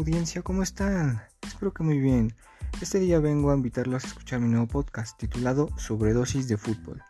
audiencia, 0.00 0.40
¿cómo 0.40 0.62
están? 0.62 1.22
Espero 1.46 1.74
que 1.74 1.82
muy 1.82 1.98
bien. 1.98 2.34
Este 2.80 2.98
día 2.98 3.20
vengo 3.20 3.50
a 3.50 3.54
invitarlos 3.54 4.02
a 4.02 4.06
escuchar 4.06 4.40
mi 4.40 4.48
nuevo 4.48 4.66
podcast 4.66 5.18
titulado 5.18 5.68
Sobredosis 5.76 6.48
de 6.48 6.56
Fútbol. 6.56 7.02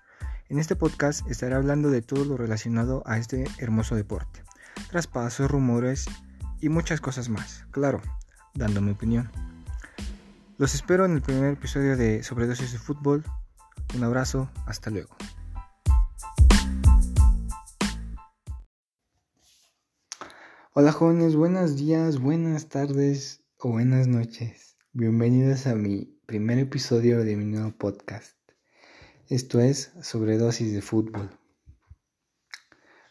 En 0.48 0.58
este 0.58 0.74
podcast 0.74 1.24
estaré 1.31 1.54
hablando 1.54 1.90
de 1.90 2.03
todo 2.03 2.24
lo 2.24 2.37
relacionado 2.37 3.04
a 3.06 3.17
este 3.17 3.45
hermoso 3.58 3.95
deporte, 3.95 4.42
traspasos, 4.90 5.49
rumores 5.49 6.06
y 6.60 6.68
muchas 6.68 7.00
cosas 7.00 7.28
más, 7.28 7.64
claro, 7.71 8.03
dando 8.54 8.81
mi 8.81 8.91
opinión. 8.91 9.31
Los 10.59 10.74
espero 10.74 11.04
en 11.04 11.13
el 11.13 11.22
primer 11.22 11.53
episodio 11.53 11.96
de 11.96 12.24
Sobredosis 12.24 12.72
de 12.72 12.78
Fútbol. 12.78 13.24
Un 13.95 14.03
abrazo, 14.03 14.50
hasta 14.67 14.91
luego. 14.91 15.14
Hola 20.82 20.92
jóvenes, 20.92 21.36
buenos 21.36 21.76
días, 21.76 22.18
buenas 22.18 22.70
tardes 22.70 23.44
o 23.58 23.68
buenas 23.68 24.08
noches. 24.08 24.78
Bienvenidos 24.94 25.66
a 25.66 25.74
mi 25.74 26.18
primer 26.24 26.58
episodio 26.58 27.22
de 27.22 27.36
mi 27.36 27.44
nuevo 27.44 27.76
podcast. 27.76 28.34
Esto 29.28 29.60
es 29.60 29.92
Sobredosis 30.00 30.72
de 30.72 30.80
Fútbol. 30.80 31.28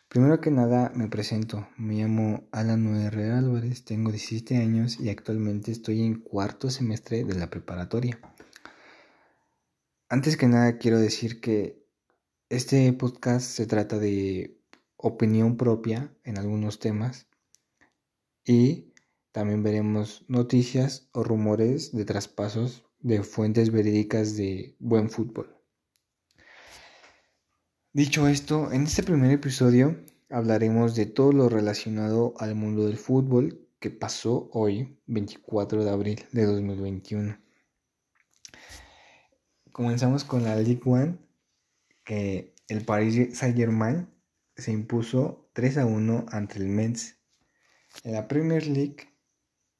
Primero 0.07 0.41
que 0.41 0.49
nada 0.49 0.91
me 0.95 1.09
presento, 1.09 1.67
me 1.77 1.93
llamo 1.93 2.49
Alan 2.51 2.87
R. 2.87 3.33
Álvarez, 3.33 3.85
tengo 3.85 4.09
17 4.09 4.57
años 4.57 4.99
y 4.99 5.09
actualmente 5.09 5.71
estoy 5.71 6.01
en 6.01 6.21
cuarto 6.21 6.71
semestre 6.71 7.23
de 7.23 7.35
la 7.35 7.51
preparatoria. 7.51 8.19
Antes 10.09 10.37
que 10.37 10.47
nada 10.47 10.79
quiero 10.79 10.97
decir 10.97 11.39
que 11.39 11.85
este 12.49 12.91
podcast 12.93 13.45
se 13.45 13.67
trata 13.67 13.99
de 13.99 14.59
opinión 14.97 15.55
propia 15.55 16.11
en 16.23 16.39
algunos 16.39 16.79
temas 16.79 17.28
y 18.45 18.93
también 19.31 19.63
veremos 19.63 20.25
noticias 20.27 21.09
o 21.13 21.23
rumores 21.23 21.91
de 21.95 22.05
traspasos 22.05 22.85
de 22.99 23.23
fuentes 23.23 23.71
verídicas 23.71 24.35
de 24.35 24.75
buen 24.79 25.09
fútbol. 25.09 25.55
Dicho 27.93 28.27
esto, 28.27 28.71
en 28.71 28.83
este 28.83 29.03
primer 29.03 29.31
episodio 29.31 29.97
hablaremos 30.29 30.95
de 30.95 31.05
todo 31.05 31.31
lo 31.31 31.49
relacionado 31.49 32.33
al 32.37 32.55
mundo 32.55 32.85
del 32.85 32.97
fútbol 32.97 33.67
que 33.79 33.89
pasó 33.89 34.49
hoy, 34.53 34.99
24 35.07 35.83
de 35.83 35.89
abril 35.89 36.25
de 36.31 36.45
2021. 36.45 37.39
Comenzamos 39.71 40.23
con 40.23 40.43
la 40.43 40.55
Ligue 40.57 40.81
1, 40.83 41.17
que 42.03 42.53
el 42.67 42.83
Paris 42.83 43.37
Saint-Germain 43.37 44.09
se 44.55 44.71
impuso 44.71 45.49
3 45.53 45.77
a 45.77 45.85
1 45.85 46.25
ante 46.29 46.59
el 46.59 46.67
Metz 46.67 47.18
en 48.03 48.13
la 48.13 48.27
Premier 48.27 48.65
League, 48.67 49.09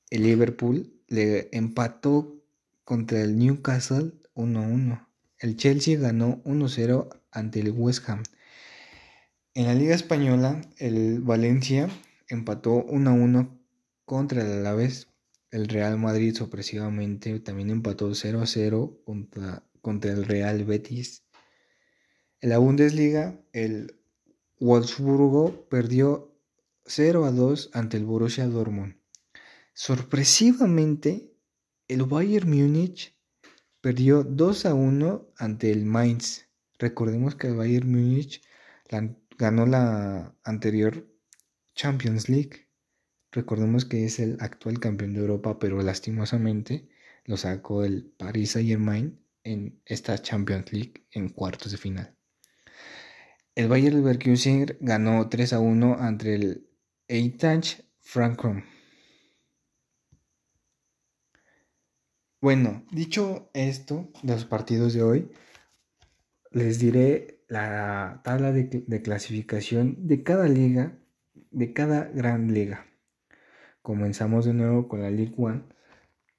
el 0.10 0.24
Liverpool 0.24 0.94
le 1.08 1.50
empató 1.52 2.42
contra 2.84 3.22
el 3.22 3.38
Newcastle 3.38 4.14
1-1. 4.36 5.08
El 5.40 5.56
Chelsea 5.56 5.98
ganó 5.98 6.42
1-0 6.44 7.08
ante 7.32 7.60
el 7.60 7.72
West 7.72 8.10
Ham. 8.10 8.24
En 9.54 9.66
la 9.66 9.74
Liga 9.74 9.96
Española, 9.96 10.62
el 10.78 11.22
Valencia 11.22 11.90
empató 12.28 12.86
1-1 12.86 13.50
contra 14.06 14.42
el 14.42 14.52
Alavés. 14.52 15.08
El 15.52 15.68
Real 15.68 15.98
Madrid 15.98 16.36
sorpresivamente 16.36 17.40
también 17.40 17.70
empató 17.70 18.10
0-0 18.10 19.04
contra, 19.04 19.64
contra 19.82 20.12
el 20.12 20.26
Real 20.26 20.64
Betis. 20.66 21.24
En 22.42 22.50
la 22.50 22.58
Bundesliga, 22.58 23.40
el 23.54 24.00
Wolfsburgo 24.60 25.68
perdió 25.70 26.29
0 26.86 27.26
a 27.26 27.32
2 27.32 27.72
ante 27.74 27.98
el 27.98 28.06
Borussia 28.06 28.48
Dortmund. 28.48 28.96
Sorpresivamente, 29.74 31.34
el 31.88 32.04
Bayern 32.04 32.50
Múnich 32.50 33.16
perdió 33.82 34.24
2 34.24 34.66
a 34.66 34.74
1 34.74 35.34
ante 35.38 35.72
el 35.72 35.86
Mainz. 35.86 36.48
Recordemos 36.78 37.36
que 37.36 37.48
el 37.48 37.56
Bayern 37.56 37.90
Múnich 37.90 38.42
ganó 39.38 39.66
la 39.66 40.36
anterior 40.44 41.08
Champions 41.76 42.28
League. 42.30 42.68
Recordemos 43.32 43.86
que 43.86 44.06
es 44.06 44.20
el 44.20 44.38
actual 44.40 44.80
campeón 44.80 45.14
de 45.14 45.20
Europa, 45.20 45.60
pero 45.60 45.82
lastimosamente 45.82 46.90
lo 47.26 47.38
sacó 47.38 47.84
el 47.86 48.12
Paris 48.18 48.52
Saint-Germain 48.52 49.20
en 49.44 49.82
esta 49.86 50.22
Champions 50.22 50.74
League 50.74 51.06
en 51.12 51.30
cuartos 51.30 51.72
de 51.72 51.78
final. 51.78 52.16
El 53.56 53.68
Bayern 53.68 53.98
Leverkusen 53.98 54.78
ganó 54.80 55.30
3 55.30 55.54
a 55.54 55.60
1 55.60 55.98
ante 56.00 56.36
el 56.36 56.69
Eintracht 57.12 57.84
Frankfurt. 58.02 58.64
Bueno, 62.40 62.86
dicho 62.92 63.50
esto 63.56 64.12
de 64.22 64.34
los 64.34 64.46
partidos 64.46 64.94
de 64.94 65.02
hoy, 65.02 65.32
les 66.52 66.78
diré 66.78 67.44
la 67.48 68.22
tabla 68.24 68.52
de, 68.52 68.84
de, 68.86 69.02
clasificación 69.02 70.08
de 70.08 70.22
cada 70.22 70.48
liga, 70.48 71.00
de 71.50 71.74
cada 71.74 72.04
gran 72.04 72.54
liga. 72.54 72.86
Comenzamos 73.82 74.46
de 74.46 74.54
nuevo 74.54 74.88
con 74.88 75.02
la 75.02 75.10
Ligue 75.10 75.34
1 75.36 75.68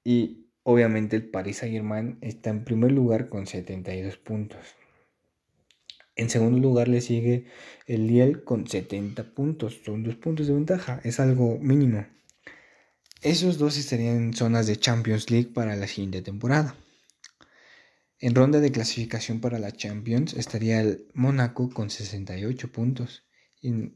y 0.05 0.53
obviamente 0.63 1.17
el 1.17 1.29
Paris 1.29 1.57
Saint-Germain 1.57 2.17
está 2.21 2.49
en 2.49 2.63
primer 2.63 2.93
lugar 2.93 3.27
con 3.27 3.45
72 3.45 4.15
puntos. 4.15 4.77
En 6.15 6.29
segundo 6.29 6.59
lugar 6.59 6.87
le 6.87 7.01
sigue 7.01 7.45
el 7.87 8.07
Liel 8.07 8.43
con 8.43 8.67
70 8.67 9.33
puntos. 9.33 9.79
Son 9.85 10.03
dos 10.03 10.15
puntos 10.15 10.47
de 10.47 10.53
ventaja. 10.53 10.99
Es 11.03 11.19
algo 11.19 11.57
mínimo. 11.59 12.05
Esos 13.21 13.57
dos 13.57 13.77
estarían 13.77 14.17
en 14.17 14.33
zonas 14.33 14.67
de 14.67 14.77
Champions 14.77 15.29
League 15.29 15.49
para 15.53 15.75
la 15.75 15.87
siguiente 15.87 16.21
temporada. 16.21 16.75
En 18.19 18.35
ronda 18.35 18.59
de 18.59 18.71
clasificación 18.71 19.39
para 19.39 19.57
la 19.57 19.71
Champions 19.71 20.33
estaría 20.33 20.81
el 20.81 21.07
Mónaco 21.13 21.69
con 21.69 21.89
68 21.89 22.71
puntos. 22.71 23.23
En 23.61 23.95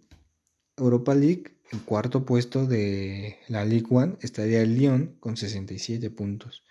Europa 0.77 1.13
League, 1.15 1.57
en 1.71 1.79
cuarto 1.79 2.25
puesto 2.25 2.65
de 2.65 3.39
la 3.47 3.65
League 3.65 3.87
One, 3.89 4.17
estaría 4.21 4.61
el 4.61 4.77
Lyon 4.77 5.17
con 5.19 5.37
67 5.37 6.09
puntos. 6.09 6.63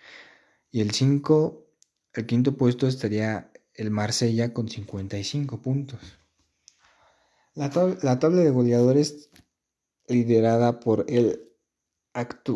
Y 0.71 0.81
el, 0.81 0.91
cinco, 0.91 1.67
el 2.13 2.25
quinto 2.25 2.57
puesto 2.57 2.87
estaría 2.87 3.51
el 3.75 3.91
Marsella 3.91 4.53
con 4.53 4.69
55 4.69 5.61
puntos. 5.61 5.99
La, 7.53 7.69
tabla 7.69 8.41
de 8.41 8.49
goleadores 8.49 9.29
liderada 10.07 10.79
por 10.79 11.05
el 11.07 11.41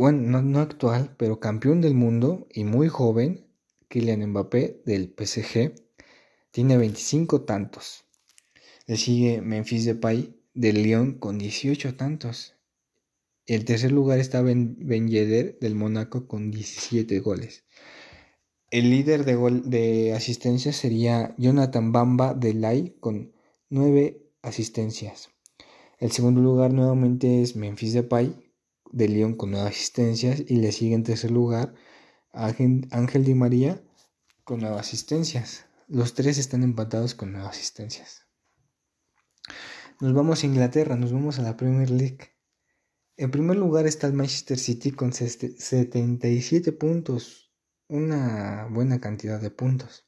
no, 0.01 0.41
no, 0.41 0.59
actual, 0.59 1.15
pero 1.17 1.39
campeón 1.39 1.81
del 1.81 1.93
mundo 1.93 2.47
y 2.51 2.63
muy 2.63 2.87
joven, 2.87 3.47
Kylian 3.87 4.25
Mbappé 4.29 4.81
del 4.85 5.13
PSG, 5.17 5.73
tiene 6.51 6.77
25 6.77 7.41
tantos. 7.41 8.05
Le 8.87 8.97
sigue 8.97 9.41
Memphis 9.41 9.85
Depay 9.85 10.35
del 10.53 10.83
Lyon 10.83 11.13
con 11.19 11.37
18 11.37 11.95
tantos. 11.95 12.55
En 13.45 13.65
tercer 13.65 13.91
lugar 13.91 14.19
está 14.19 14.41
Ben, 14.41 14.75
ben 14.79 15.07
Yedder 15.07 15.57
del 15.59 15.75
Mónaco 15.75 16.27
con 16.27 16.51
17 16.51 17.19
goles. 17.19 17.63
El 18.71 18.91
líder 18.91 19.25
de, 19.25 19.33
gol, 19.33 19.67
de 19.67 20.13
asistencias 20.13 20.75
sería 20.75 21.33
Jonathan 21.39 21.91
Bamba 21.91 22.35
de 22.35 22.53
Lai 22.53 22.95
con 22.99 23.33
9 23.69 24.31
asistencias. 24.43 25.29
El 25.97 26.11
segundo 26.11 26.39
lugar 26.41 26.71
nuevamente 26.71 27.41
es 27.41 27.55
Memphis 27.55 27.93
Depay 27.93 28.53
de 28.91 29.07
Lyon 29.07 29.33
con 29.33 29.49
9 29.49 29.69
asistencias 29.69 30.43
y 30.47 30.57
le 30.57 30.71
sigue 30.71 30.93
en 30.93 31.03
tercer 31.03 31.31
lugar 31.31 31.73
Ángel 32.31 33.25
Di 33.25 33.33
María 33.33 33.81
con 34.43 34.59
9 34.59 34.77
asistencias. 34.77 35.65
Los 35.87 36.13
tres 36.13 36.37
están 36.37 36.61
empatados 36.61 37.15
con 37.15 37.31
9 37.31 37.47
asistencias. 37.47 38.27
Nos 39.99 40.13
vamos 40.13 40.43
a 40.43 40.45
Inglaterra, 40.45 40.95
nos 40.95 41.11
vamos 41.11 41.39
a 41.39 41.41
la 41.41 41.57
Premier 41.57 41.89
League. 41.89 42.19
En 43.17 43.31
primer 43.31 43.57
lugar 43.57 43.87
está 43.87 44.05
el 44.05 44.13
Manchester 44.13 44.59
City 44.59 44.91
con 44.91 45.11
77 45.11 46.71
puntos 46.71 47.48
una 47.89 48.67
buena 48.71 49.01
cantidad 49.01 49.41
de 49.41 49.49
puntos. 49.49 50.05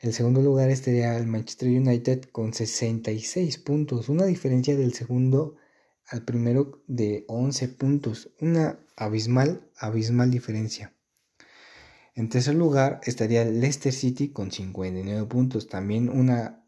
El 0.00 0.12
segundo 0.12 0.42
lugar 0.42 0.70
estaría 0.70 1.16
el 1.16 1.26
Manchester 1.26 1.68
United 1.68 2.24
con 2.32 2.52
66 2.52 3.58
puntos, 3.58 4.08
una 4.08 4.24
diferencia 4.24 4.76
del 4.76 4.92
segundo 4.94 5.56
al 6.06 6.24
primero 6.24 6.82
de 6.86 7.24
11 7.28 7.68
puntos, 7.68 8.30
una 8.40 8.78
abismal, 8.96 9.70
abismal 9.76 10.30
diferencia. 10.30 10.92
En 12.14 12.28
tercer 12.28 12.54
lugar 12.54 13.00
estaría 13.04 13.42
el 13.42 13.60
Leicester 13.60 13.92
City 13.92 14.28
con 14.28 14.50
59 14.50 15.26
puntos, 15.26 15.68
también 15.68 16.08
una 16.08 16.64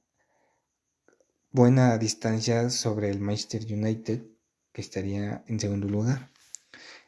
buena 1.51 1.97
distancia 1.99 2.69
sobre 2.71 3.11
el 3.11 3.21
Manchester 3.21 3.63
United 3.71 4.23
que 4.73 4.81
estaría 4.83 5.45
en 5.47 5.59
segundo 5.59 5.89
lugar. 5.89 6.31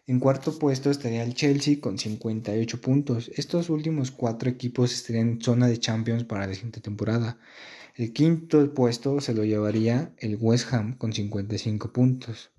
En 0.08 0.20
cuarto 0.20 0.58
puesto 0.58 0.90
estaría 0.90 1.22
el 1.22 1.34
Chelsea 1.34 1.80
con 1.82 1.98
58 1.98 2.80
puntos. 2.80 3.30
Estos 3.36 3.68
últimos 3.68 4.10
cuatro 4.10 4.48
equipos 4.48 4.94
estarían 4.94 5.28
en 5.28 5.40
zona 5.42 5.68
de 5.68 5.78
Champions 5.78 6.24
para 6.24 6.46
la 6.46 6.54
siguiente 6.54 6.80
temporada. 6.80 7.38
El 7.94 8.14
quinto 8.14 8.72
puesto 8.72 9.20
se 9.20 9.34
lo 9.34 9.44
llevaría 9.44 10.14
el 10.16 10.38
West 10.40 10.72
Ham 10.72 10.96
con 10.96 11.12
55 11.12 11.92
puntos. 11.92 12.52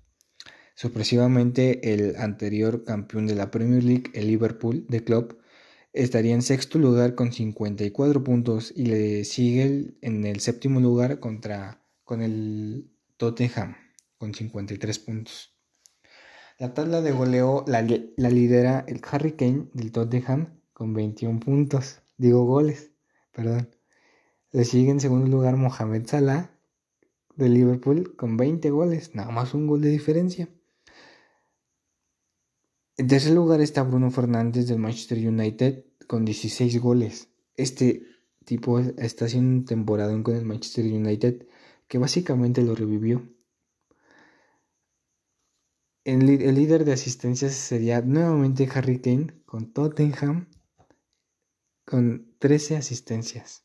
Sorpresivamente, 0.76 1.92
el 1.92 2.14
anterior 2.18 2.84
campeón 2.84 3.26
de 3.26 3.34
la 3.34 3.50
Premier 3.50 3.82
League, 3.82 4.12
el 4.14 4.28
Liverpool 4.28 4.86
de 4.88 5.02
Club, 5.02 5.40
estaría 5.92 6.34
en 6.34 6.42
sexto 6.42 6.78
lugar 6.78 7.16
con 7.16 7.32
54 7.32 8.22
puntos 8.22 8.72
y 8.76 8.86
le 8.86 9.24
sigue 9.24 9.96
en 10.02 10.24
el 10.24 10.38
séptimo 10.38 10.78
lugar 10.78 11.18
contra, 11.18 11.82
con 12.04 12.22
el 12.22 12.92
Tottenham 13.16 13.74
con 14.18 14.34
53 14.34 14.98
puntos. 15.00 15.59
La 16.60 16.74
tabla 16.74 17.00
de 17.00 17.12
goleo 17.12 17.64
la, 17.66 17.80
la 18.18 18.28
lidera 18.28 18.84
el 18.86 19.00
Harry 19.10 19.32
Kane 19.32 19.70
del 19.72 19.92
Tottenham 19.92 20.60
con 20.74 20.92
21 20.92 21.40
puntos, 21.40 22.02
digo 22.18 22.44
goles, 22.44 22.92
perdón. 23.32 23.70
Le 24.52 24.66
sigue 24.66 24.90
en 24.90 25.00
segundo 25.00 25.26
lugar 25.26 25.56
Mohamed 25.56 26.06
Salah 26.06 26.50
de 27.34 27.48
Liverpool 27.48 28.14
con 28.14 28.36
20 28.36 28.68
goles, 28.68 29.14
nada 29.14 29.30
más 29.30 29.54
un 29.54 29.66
gol 29.66 29.80
de 29.80 29.88
diferencia. 29.88 30.50
En 32.98 33.08
tercer 33.08 33.32
lugar 33.32 33.62
está 33.62 33.82
Bruno 33.82 34.10
Fernández 34.10 34.66
del 34.66 34.80
Manchester 34.80 35.16
United 35.16 35.86
con 36.06 36.26
16 36.26 36.78
goles. 36.78 37.30
Este 37.56 38.02
tipo 38.44 38.80
está 38.80 39.24
haciendo 39.24 39.60
un 39.60 39.64
temporada 39.64 40.22
con 40.22 40.36
el 40.36 40.44
Manchester 40.44 40.84
United 40.84 41.46
que 41.88 41.96
básicamente 41.96 42.60
lo 42.60 42.74
revivió. 42.74 43.39
El, 46.04 46.28
el, 46.28 46.54
líder 46.54 46.84
de 46.84 46.92
asistencias 46.92 47.52
sería 47.52 48.00
nuevamente 48.00 48.68
Harry 48.74 49.00
Kane 49.00 49.42
con 49.44 49.72
Tottenham 49.72 50.48
con 51.84 52.34
13 52.38 52.76
asistencias. 52.76 53.64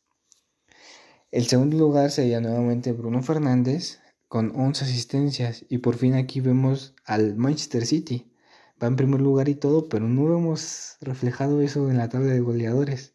El 1.30 1.46
segundo 1.46 1.76
lugar 1.78 2.10
sería 2.10 2.40
nuevamente 2.40 2.92
Bruno 2.92 3.22
Fernández 3.22 4.00
con 4.28 4.52
11 4.54 4.84
asistencias 4.84 5.64
y 5.68 5.78
por 5.78 5.96
fin 5.96 6.14
aquí 6.14 6.40
vemos 6.40 6.94
al 7.04 7.36
Manchester 7.36 7.86
City 7.86 8.32
va 8.82 8.88
en 8.88 8.96
primer 8.96 9.20
lugar 9.20 9.48
y 9.48 9.54
todo, 9.54 9.88
pero 9.88 10.08
no 10.08 10.34
hemos 10.36 10.96
reflejado 11.00 11.60
eso 11.62 11.90
en 11.90 11.98
la 11.98 12.08
tabla 12.08 12.32
de 12.32 12.40
goleadores. 12.40 13.14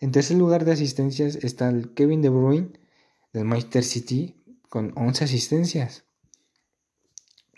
En 0.00 0.12
tercer 0.12 0.36
lugar 0.36 0.64
de 0.64 0.72
asistencias 0.72 1.36
está 1.36 1.68
el 1.68 1.94
Kevin 1.94 2.22
De 2.22 2.28
Bruyne 2.28 2.72
del 3.32 3.44
Manchester 3.44 3.84
City 3.84 4.42
con 4.68 4.92
11 4.96 5.24
asistencias. 5.24 6.04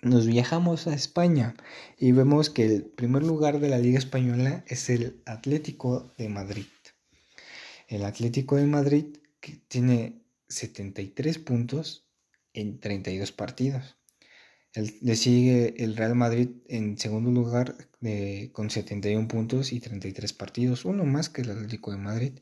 Nos 0.07 0.25
viajamos 0.25 0.87
a 0.87 0.95
España 0.95 1.57
y 1.99 2.13
vemos 2.13 2.49
que 2.49 2.65
el 2.65 2.85
primer 2.85 3.25
lugar 3.25 3.59
de 3.59 3.69
la 3.69 3.79
Liga 3.79 3.99
Española 3.99 4.65
es 4.69 4.89
el 4.89 5.21
Atlético 5.27 6.15
de 6.17 6.29
Madrid. 6.29 6.67
El 7.89 8.05
Atlético 8.05 8.55
de 8.55 8.67
Madrid 8.67 9.17
que 9.41 9.57
tiene 9.67 10.23
73 10.49 11.41
puntos 11.41 12.07
en 12.53 12.79
32 12.79 13.33
partidos 13.33 13.97
le 15.01 15.17
sigue 15.17 15.75
el 15.83 15.97
Real 15.97 16.15
Madrid 16.15 16.51
en 16.69 16.97
segundo 16.99 17.33
lugar 17.33 17.75
con 18.53 18.71
71 18.71 19.27
puntos 19.27 19.73
y 19.73 19.81
33 19.81 20.33
partidos, 20.35 20.85
uno 20.85 21.05
más 21.05 21.31
que 21.31 21.43
el 21.43 21.51
Atlético 21.51 21.91
de 21.91 21.97
Madrid. 21.97 22.33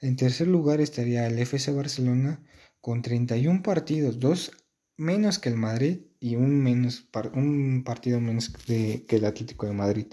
En 0.00 0.16
tercer 0.16 0.48
lugar 0.48 0.80
estaría 0.80 1.28
el 1.28 1.38
FC 1.38 1.70
Barcelona 1.70 2.42
con 2.80 3.02
31 3.02 3.62
partidos, 3.62 4.18
dos 4.18 4.50
menos 4.96 5.38
que 5.38 5.50
el 5.50 5.56
Madrid 5.56 6.00
y 6.20 6.36
un, 6.36 6.62
menos, 6.62 7.06
un 7.34 7.82
partido 7.84 8.20
menos 8.20 8.50
que 8.50 9.04
el 9.08 9.24
Atlético 9.24 9.66
de 9.66 9.72
Madrid. 9.72 10.06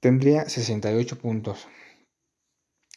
Tendría 0.00 0.48
68 0.48 1.18
puntos. 1.18 1.66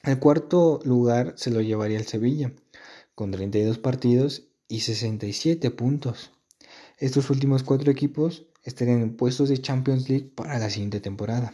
El 0.03 0.19
cuarto 0.19 0.79
lugar 0.83 1.33
se 1.37 1.51
lo 1.51 1.61
llevaría 1.61 1.97
el 1.97 2.05
Sevilla, 2.05 2.51
con 3.15 3.31
32 3.31 3.77
partidos 3.77 4.47
y 4.67 4.81
67 4.81 5.71
puntos. 5.71 6.31
Estos 6.97 7.29
últimos 7.29 7.63
cuatro 7.63 7.91
equipos 7.91 8.45
estarían 8.63 9.01
en 9.01 9.15
puestos 9.15 9.49
de 9.49 9.61
Champions 9.61 10.09
League 10.09 10.31
para 10.35 10.59
la 10.59 10.69
siguiente 10.69 10.99
temporada. 10.99 11.53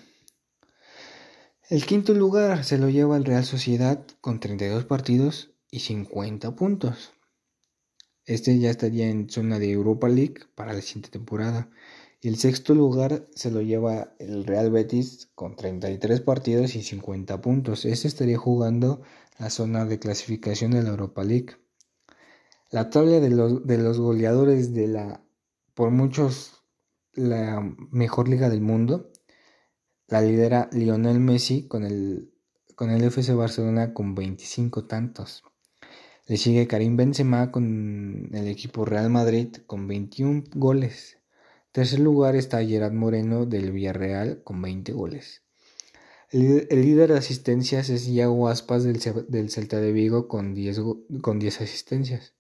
El 1.70 1.86
quinto 1.86 2.14
lugar 2.14 2.66
se 2.66 2.78
lo 2.78 2.90
lleva 2.90 3.16
el 3.16 3.24
Real 3.24 3.46
Sociedad 3.46 4.06
con 4.20 4.40
32 4.40 4.86
partidos 4.86 5.52
y 5.70 5.80
50 5.80 6.56
puntos. 6.56 7.14
Este 8.26 8.60
ya 8.60 8.70
estaría 8.70 9.10
en 9.10 9.30
zona 9.30 9.60
de 9.60 9.72
Europa 9.72 10.08
League 10.08 10.36
para 10.56 10.74
la 10.74 10.82
siguiente 10.82 11.10
temporada. 11.10 11.70
Y 12.22 12.28
el 12.28 12.38
sexto 12.38 12.76
lugar 12.76 13.28
se 13.34 13.50
lo 13.50 13.62
lleva 13.62 14.14
el 14.20 14.46
Real 14.46 14.70
Betis 14.70 15.32
con 15.34 15.56
33 15.56 16.22
partidos 16.22 16.76
y 16.76 16.84
50 16.84 17.42
puntos. 17.42 17.86
Este 17.86 18.08
estaría 18.08 18.38
jugando 18.38 19.02
la 19.40 19.50
zona 19.50 19.86
de 19.86 19.98
clasificación 19.98 20.72
de 20.72 20.84
la 20.84 20.90
Europa 20.90 21.24
League. 21.24 21.58
La 22.70 22.92
tabla 22.92 23.20
de 23.20 23.30
los, 23.32 23.66
de 23.66 23.78
los 23.80 24.00
goleadores 24.00 24.74
de 24.74 24.88
la 24.88 25.24
por 25.74 25.90
muchos 25.90 26.64
la 27.14 27.76
mejor 27.92 28.30
liga 28.30 28.50
del 28.50 28.62
mundo. 28.62 29.12
La 30.08 30.22
lidera 30.22 30.70
Lionel 30.72 31.20
Messi 31.20 31.68
con 31.68 31.84
el, 31.84 32.32
con 32.76 32.92
el 32.92 33.04
FC 33.04 33.34
Barcelona 33.34 33.94
con 33.94 34.14
25 34.14 34.86
tantos. 34.86 35.44
Le 36.28 36.38
sigue 36.38 36.68
Karim 36.68 36.98
Benzema 36.98 37.52
con 37.52 38.30
el 38.34 38.48
equipo 38.48 38.86
Real 38.86 39.10
Madrid 39.10 39.56
con 39.68 39.88
21 39.88 40.44
goles. 40.54 41.18
Tercer 41.72 42.00
lugar 42.00 42.36
está 42.36 42.64
Gerard 42.66 42.94
Moreno 42.94 43.46
del 43.46 43.72
Villarreal 43.72 44.44
con 44.44 44.62
20 44.62 44.92
goles. 44.94 45.44
El, 46.30 46.68
líder 46.70 47.12
de 47.12 47.18
asistencias 47.18 47.90
es 47.90 48.08
Iago 48.08 48.48
Aspas 48.48 48.84
del, 48.84 49.00
del 49.28 49.50
Celta 49.50 49.82
de 49.82 49.92
Vigo 49.92 50.28
con 50.28 50.54
10, 50.54 50.82
con 51.22 51.40
10 51.40 51.62
asistencias. 51.62 52.36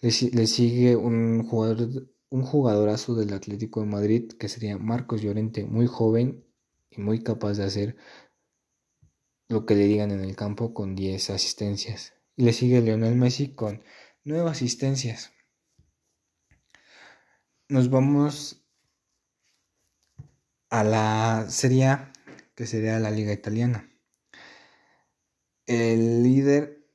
Le, 0.00 0.10
le, 0.32 0.46
sigue 0.46 0.94
un 0.94 1.44
jugador 1.48 2.08
un 2.28 2.42
jugadorazo 2.42 3.14
del 3.14 3.32
Atlético 3.32 3.80
de 3.80 3.86
Madrid 3.86 4.32
que 4.38 4.48
sería 4.48 4.78
Marcos 4.78 5.22
Llorente, 5.22 5.64
muy 5.64 5.86
joven 5.86 6.44
y 6.90 7.00
muy 7.00 7.22
capaz 7.22 7.54
de 7.54 7.64
hacer 7.64 7.96
lo 9.48 9.64
que 9.64 9.74
le 9.74 9.84
digan 9.84 10.10
en 10.10 10.20
el 10.20 10.34
campo 10.36 10.74
con 10.74 10.94
10 10.96 11.30
asistencias. 11.30 12.15
Y 12.36 12.44
le 12.44 12.52
sigue 12.52 12.82
Lionel 12.82 13.16
Messi 13.16 13.54
con 13.54 13.82
9 14.24 14.50
asistencias. 14.50 15.32
Nos 17.68 17.90
vamos 17.90 18.64
a 20.68 20.84
la 20.84 21.46
Serie 21.48 21.96
que 22.54 22.66
sería 22.66 22.98
la 23.00 23.10
Liga 23.10 23.32
Italiana. 23.32 23.90
El 25.66 26.22
líder 26.22 26.86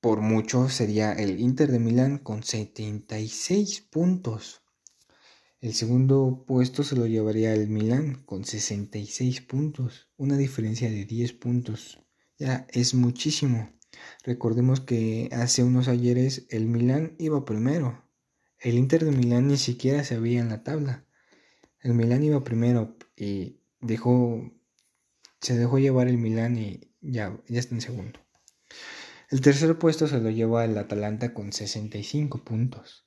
por 0.00 0.20
mucho 0.20 0.68
sería 0.68 1.12
el 1.12 1.40
Inter 1.40 1.70
de 1.70 1.78
Milán 1.78 2.18
con 2.18 2.42
76 2.42 3.82
puntos. 3.82 4.62
El 5.60 5.74
segundo 5.74 6.44
puesto 6.46 6.82
se 6.82 6.96
lo 6.96 7.06
llevaría 7.06 7.52
el 7.52 7.68
Milán 7.68 8.22
con 8.24 8.44
66 8.46 9.42
puntos, 9.42 10.08
una 10.16 10.38
diferencia 10.38 10.88
de 10.88 11.04
10 11.04 11.34
puntos. 11.34 12.02
Ya 12.38 12.66
es 12.70 12.94
muchísimo. 12.94 13.70
Recordemos 14.24 14.80
que 14.80 15.28
hace 15.32 15.62
unos 15.62 15.88
ayeres 15.88 16.46
el 16.50 16.66
Milán 16.66 17.14
iba 17.18 17.44
primero. 17.44 18.04
El 18.58 18.74
Inter 18.74 19.04
de 19.04 19.12
Milán 19.12 19.48
ni 19.48 19.56
siquiera 19.56 20.04
se 20.04 20.18
veía 20.18 20.40
en 20.40 20.50
la 20.50 20.62
tabla. 20.62 21.04
El 21.80 21.94
Milán 21.94 22.22
iba 22.22 22.44
primero 22.44 22.96
y 23.16 23.60
dejó 23.80 24.52
se 25.40 25.56
dejó 25.56 25.78
llevar 25.78 26.08
el 26.08 26.18
Milán 26.18 26.58
y 26.58 26.92
ya, 27.00 27.40
ya 27.48 27.58
está 27.58 27.74
en 27.74 27.80
segundo. 27.80 28.20
El 29.30 29.40
tercer 29.40 29.78
puesto 29.78 30.06
se 30.06 30.18
lo 30.20 30.30
lleva 30.30 30.64
el 30.64 30.76
Atalanta 30.76 31.32
con 31.32 31.52
65 31.52 32.44
puntos. 32.44 33.06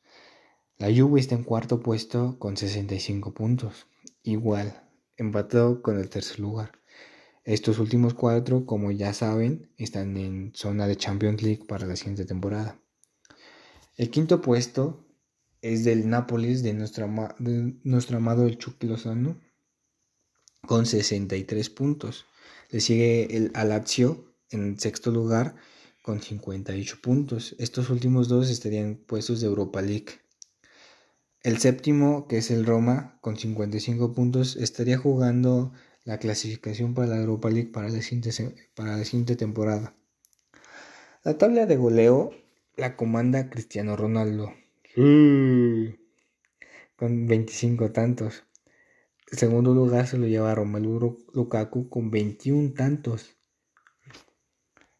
La 0.77 0.87
Juve 0.87 1.19
está 1.19 1.35
en 1.35 1.43
cuarto 1.43 1.81
puesto 1.81 2.39
con 2.39 2.57
65 2.57 3.33
puntos. 3.33 3.87
Igual, 4.23 4.83
empatado 5.17 5.81
con 5.81 5.99
el 5.99 6.09
tercer 6.09 6.39
lugar. 6.39 6.71
Estos 7.43 7.79
últimos 7.79 8.13
cuatro, 8.13 8.65
como 8.65 8.91
ya 8.91 9.13
saben, 9.13 9.69
están 9.77 10.15
en 10.15 10.53
zona 10.55 10.87
de 10.87 10.95
Champions 10.95 11.43
League 11.43 11.65
para 11.67 11.85
la 11.85 11.97
siguiente 11.97 12.23
temporada. 12.23 12.79
El 13.97 14.09
quinto 14.09 14.41
puesto 14.41 15.05
es 15.61 15.83
del 15.83 16.09
Nápoles 16.09 16.63
de 16.63 16.73
nuestro, 16.73 17.05
de 17.39 17.75
nuestro 17.83 18.17
amado 18.17 18.47
el 18.47 18.57
Chucky 18.57 18.87
Lozano 18.87 19.39
con 20.65 20.85
63 20.85 21.69
puntos. 21.69 22.25
Le 22.69 22.79
sigue 22.79 23.35
el 23.35 23.51
Alazio 23.53 24.33
en 24.49 24.79
sexto 24.79 25.11
lugar 25.11 25.55
con 26.01 26.21
58 26.21 26.99
puntos. 27.01 27.55
Estos 27.59 27.89
últimos 27.89 28.29
dos 28.29 28.49
estarían 28.49 28.95
puestos 28.95 29.41
de 29.41 29.47
Europa 29.47 29.81
League. 29.81 30.21
El 31.41 31.57
séptimo, 31.57 32.25
que 32.27 32.37
es 32.37 32.51
el 32.51 32.65
Roma, 32.65 33.17
con 33.19 33.37
55 33.37 34.13
puntos, 34.13 34.55
estaría 34.55 34.97
jugando 34.97 35.73
la 36.05 36.17
clasificación 36.19 36.93
para 36.93 37.07
la 37.07 37.17
Europa 37.17 37.49
League 37.49 37.71
para 37.71 37.89
la 37.89 38.01
siguiente, 38.01 38.31
para 38.75 38.97
la 38.97 39.05
siguiente 39.05 39.35
temporada. 39.35 39.95
La 41.23 41.37
tabla 41.37 41.65
de 41.65 41.77
goleo 41.77 42.31
la 42.75 42.95
comanda 42.95 43.49
Cristiano 43.49 43.95
Ronaldo. 43.95 44.53
Con 46.95 47.27
25 47.27 47.91
tantos. 47.91 48.43
El 49.31 49.37
segundo 49.37 49.73
lugar 49.73 50.07
se 50.07 50.17
lo 50.17 50.27
lleva 50.27 50.53
Romelu 50.53 51.25
Lukaku 51.33 51.89
con 51.89 52.11
21 52.11 52.73
tantos. 52.73 53.35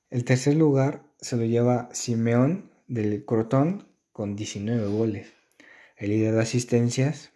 El 0.10 0.26
tercer 0.26 0.56
lugar 0.56 1.04
se 1.20 1.38
lo 1.38 1.46
lleva 1.46 1.90
Simeón 1.94 2.72
del 2.88 3.26
Crotón 3.26 3.88
con 4.12 4.36
19 4.36 4.88
goles. 4.88 5.34
El 5.98 6.10
líder 6.10 6.36
de 6.36 6.42
asistencias 6.42 7.32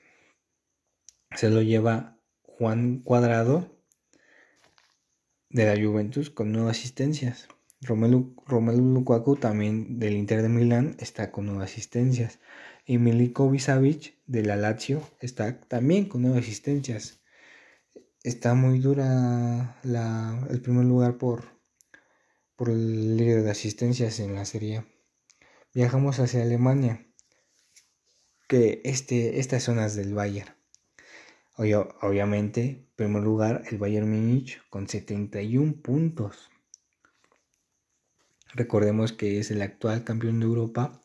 se 1.35 1.49
lo 1.49 1.61
lleva 1.61 2.16
Juan 2.57 3.03
Cuadrado 3.03 3.77
de 5.51 5.65
la 5.67 5.79
Juventus 5.79 6.31
con 6.31 6.51
nueve 6.51 6.71
asistencias. 6.71 7.47
Romelu, 7.81 8.35
Romelu 8.47 8.95
Lukaku 8.95 9.35
también 9.35 9.99
del 9.99 10.15
Inter 10.15 10.41
de 10.41 10.49
Milán 10.49 10.95
está 10.99 11.31
con 11.31 11.45
nueve 11.45 11.63
asistencias. 11.63 12.39
Y 12.83 12.97
Miliko 12.97 13.51
de 13.51 14.43
la 14.43 14.55
Lazio 14.55 15.03
está 15.19 15.59
también 15.61 16.05
con 16.05 16.23
nueve 16.23 16.39
asistencias. 16.39 17.19
Está 18.23 18.55
muy 18.55 18.79
dura 18.79 19.79
la, 19.83 20.47
el 20.49 20.59
primer 20.59 20.85
lugar 20.85 21.19
por, 21.19 21.59
por 22.55 22.69
el 22.69 23.17
líder 23.17 23.43
de 23.43 23.51
asistencias 23.51 24.19
en 24.19 24.33
la 24.33 24.45
serie. 24.45 24.83
Viajamos 25.75 26.19
hacia 26.19 26.41
Alemania, 26.41 27.05
que 28.47 28.81
este, 28.83 29.39
estas 29.39 29.61
zonas 29.61 29.95
del 29.95 30.15
Bayern. 30.15 30.56
Obviamente, 31.57 32.61
en 32.61 32.87
primer 32.95 33.23
lugar, 33.23 33.63
el 33.71 33.79
Bayern 33.79 34.09
Múnich 34.09 34.61
con 34.69 34.87
71 34.87 35.73
puntos. 35.81 36.51
Recordemos 38.53 39.11
que 39.11 39.39
es 39.39 39.49
el 39.49 39.63
actual 39.63 40.03
campeón 40.03 40.39
de 40.39 40.45
Europa, 40.45 41.01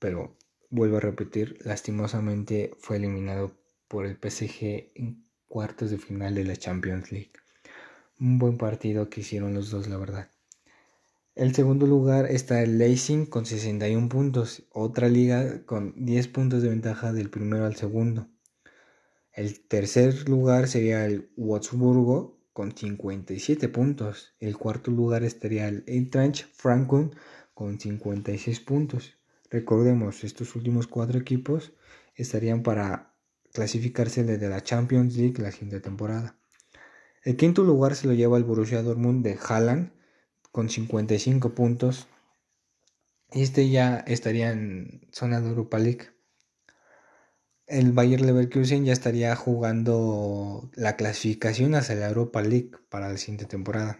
pero 0.00 0.36
vuelvo 0.70 0.96
a 0.96 1.00
repetir, 1.00 1.56
lastimosamente 1.64 2.72
fue 2.78 2.96
eliminado 2.96 3.52
por 3.86 4.06
el 4.06 4.16
PSG 4.16 4.90
en 4.96 5.24
cuartos 5.46 5.92
de 5.92 5.98
final 5.98 6.34
de 6.34 6.44
la 6.44 6.56
Champions 6.56 7.12
League. 7.12 7.30
Un 8.18 8.38
buen 8.38 8.58
partido 8.58 9.08
que 9.08 9.20
hicieron 9.20 9.54
los 9.54 9.70
dos, 9.70 9.86
la 9.86 9.98
verdad. 9.98 10.30
El 11.36 11.54
segundo 11.54 11.86
lugar 11.86 12.26
está 12.26 12.60
el 12.60 12.76
Leipzig 12.76 13.28
con 13.28 13.46
61 13.46 14.08
puntos, 14.08 14.64
otra 14.72 15.08
liga 15.08 15.64
con 15.64 15.94
10 15.96 16.26
puntos 16.26 16.62
de 16.62 16.70
ventaja 16.70 17.12
del 17.12 17.30
primero 17.30 17.66
al 17.66 17.76
segundo. 17.76 18.26
El 19.40 19.58
tercer 19.58 20.28
lugar 20.28 20.68
sería 20.68 21.06
el 21.06 21.30
Wolfsburgo 21.34 22.38
con 22.52 22.76
57 22.76 23.70
puntos. 23.70 24.34
El 24.38 24.58
cuarto 24.58 24.90
lugar 24.90 25.22
estaría 25.24 25.66
el 25.66 25.82
Eintracht 25.86 26.44
Frankfurt 26.52 27.14
con 27.54 27.80
56 27.80 28.60
puntos. 28.60 29.16
Recordemos, 29.48 30.24
estos 30.24 30.54
últimos 30.56 30.88
cuatro 30.88 31.18
equipos 31.18 31.72
estarían 32.16 32.62
para 32.62 33.14
clasificarse 33.54 34.24
desde 34.24 34.50
la 34.50 34.62
Champions 34.62 35.16
League 35.16 35.42
la 35.42 35.52
siguiente 35.52 35.80
temporada. 35.80 36.38
El 37.24 37.38
quinto 37.38 37.64
lugar 37.64 37.94
se 37.94 38.08
lo 38.08 38.12
lleva 38.12 38.36
el 38.36 38.44
Borussia 38.44 38.82
Dortmund 38.82 39.24
de 39.24 39.38
Haaland 39.42 39.90
con 40.52 40.68
55 40.68 41.54
puntos. 41.54 42.08
Este 43.30 43.70
ya 43.70 44.00
estaría 44.00 44.52
en 44.52 45.08
zona 45.12 45.40
de 45.40 45.48
Europa 45.48 45.78
League 45.78 46.19
el 47.70 47.92
Bayer 47.92 48.20
Leverkusen 48.20 48.84
ya 48.84 48.92
estaría 48.92 49.36
jugando 49.36 50.68
la 50.74 50.96
clasificación 50.96 51.76
hacia 51.76 51.94
la 51.94 52.08
Europa 52.08 52.42
League 52.42 52.72
para 52.88 53.08
la 53.08 53.16
siguiente 53.16 53.44
temporada. 53.44 53.98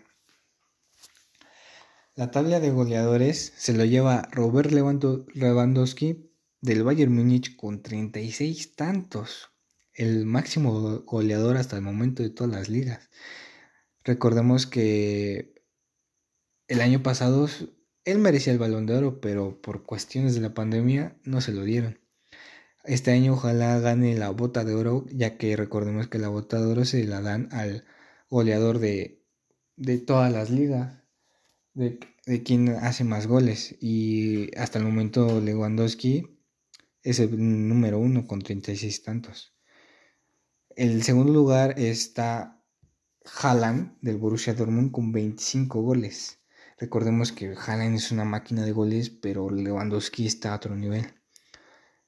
La 2.17 2.33
tabla 2.33 2.59
de 2.59 2.71
goleadores 2.71 3.53
se 3.57 3.73
lo 3.73 3.85
lleva 3.85 4.29
Robert 4.33 4.73
Lewandowski 4.73 6.33
del 6.61 6.83
Bayern 6.83 7.15
Múnich 7.15 7.57
con 7.57 7.81
36 7.81 8.75
tantos, 8.75 9.53
el 9.95 10.27
máximo 10.27 11.03
goleador 11.07 11.57
hasta 11.57 11.77
el 11.77 11.83
momento 11.83 12.25
de 12.25 12.31
todas 12.31 12.53
las 12.53 12.69
ligas. 12.69 13.09
Recordemos 14.03 14.67
que 14.67 15.55
el 16.67 16.81
año 16.81 17.05
pasado 17.05 17.49
él 18.05 18.19
merecía 18.19 18.53
el 18.53 18.59
balón 18.59 18.87
de 18.87 18.97
oro, 18.97 19.21
pero 19.21 19.63
por 19.63 19.85
cuestiones 19.85 20.35
de 20.35 20.41
la 20.41 20.55
pandemia 20.55 21.17
no 21.23 21.41
se 21.41 21.53
lo 21.53 21.63
dieron. 21.63 22.01
Este 22.85 23.11
año 23.13 23.35
ojalá 23.35 23.79
gane 23.79 24.17
la 24.17 24.31
bota 24.31 24.65
de 24.65 24.75
oro, 24.75 25.05
ya 25.13 25.37
que 25.37 25.55
recordemos 25.57 26.09
que 26.09 26.19
la 26.19 26.29
bota 26.29 26.61
de 26.61 26.67
oro 26.67 26.85
se 26.85 27.05
la 27.05 27.21
dan 27.21 27.49
al 27.53 27.85
goleador 28.31 28.79
de, 28.79 29.23
de 29.77 29.99
todas 29.99 30.33
las 30.33 30.51
ligas, 30.51 31.03
de, 31.75 32.01
de 32.27 32.43
quien 32.43 32.71
hace 32.71 33.05
más 33.05 33.27
goles. 33.27 33.77
Y 33.81 34.57
hasta 34.57 34.79
el 34.79 34.85
momento 34.85 35.41
Lewandowski 35.41 36.39
es 37.03 37.21
el 37.21 37.69
número 37.69 37.99
uno 37.99 38.27
con 38.27 38.41
36 38.41 39.03
tantos. 39.03 39.55
El 40.77 41.03
segundo 41.03 41.33
lugar 41.33 41.79
está 41.79 42.63
Haaland 43.43 43.99
del 44.01 44.17
Borussia 44.17 44.55
Dortmund 44.55 44.91
con 44.93 45.13
25 45.13 45.83
goles. 45.83 46.39
Recordemos 46.79 47.33
que 47.33 47.55
Haaland 47.55 47.97
es 47.97 48.11
una 48.11 48.25
máquina 48.25 48.65
de 48.65 48.73
goles, 48.73 49.11
pero 49.11 49.51
Lewandowski 49.51 50.27
está 50.27 50.53
a 50.53 50.57
otro 50.57 50.75
nivel. 50.77 51.20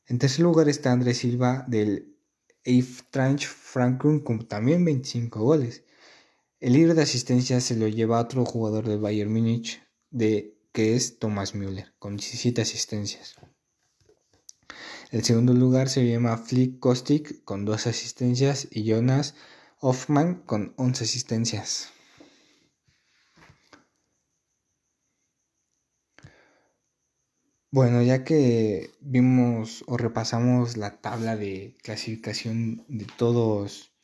En 0.06 0.18
tercer 0.18 0.40
lugar 0.40 0.68
está 0.68 0.92
Andrés 0.92 1.18
Silva 1.18 1.64
del 1.68 2.16
Eintracht 2.64 3.44
Frankfurt 3.44 4.24
con 4.24 4.46
también 4.46 4.84
25 4.84 5.40
goles. 5.40 5.84
El 6.60 6.74
líder 6.74 6.94
de 6.94 7.02
asistencia 7.02 7.60
se 7.60 7.76
lo 7.76 7.88
lleva 7.88 8.20
otro 8.20 8.44
jugador 8.44 8.86
del 8.86 9.00
Bayern 9.00 9.32
Múnich, 9.32 9.82
de, 10.10 10.56
que 10.72 10.94
es 10.94 11.18
Thomas 11.18 11.54
Müller, 11.54 11.92
con 11.98 12.16
17 12.16 12.62
asistencias. 12.62 13.34
El 15.10 15.24
segundo 15.24 15.52
lugar 15.52 15.88
se 15.88 16.06
llama 16.06 16.36
Flick 16.38 16.78
Kostic 16.78 17.44
con 17.44 17.64
2 17.64 17.86
asistencias 17.86 18.68
y 18.70 18.84
Jonas 18.84 19.34
Hoffman 19.80 20.42
con 20.46 20.72
11 20.76 21.04
asistencias. 21.04 21.88
Bueno, 27.74 28.02
ya 28.02 28.22
que 28.22 28.90
vimos 29.00 29.82
o 29.86 29.96
repasamos 29.96 30.76
la 30.76 31.00
tabla 31.00 31.36
de 31.36 31.74
clasificación 31.82 32.84
de 32.86 33.06
todos, 33.06 33.94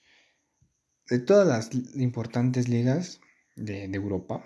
de 1.07 1.19
todas 1.19 1.47
las 1.47 1.95
importantes 1.97 2.67
ligas 2.71 3.21
de, 3.57 3.85
Europa, 3.85 4.43